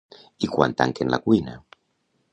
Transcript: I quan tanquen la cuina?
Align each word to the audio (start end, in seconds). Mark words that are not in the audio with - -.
I 0.47 0.47
quan 0.55 0.73
tanquen 0.79 1.13
la 1.15 1.21
cuina? 1.27 1.55